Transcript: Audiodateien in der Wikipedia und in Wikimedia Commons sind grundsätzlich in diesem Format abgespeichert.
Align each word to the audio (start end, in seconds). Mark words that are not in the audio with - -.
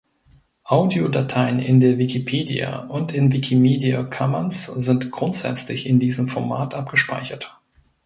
Audiodateien 0.63 1.59
in 1.59 1.79
der 1.79 1.99
Wikipedia 1.99 2.85
und 2.85 3.13
in 3.13 3.31
Wikimedia 3.31 4.01
Commons 4.03 4.65
sind 4.65 5.11
grundsätzlich 5.11 5.85
in 5.85 5.99
diesem 5.99 6.27
Format 6.27 6.73
abgespeichert. 6.73 7.55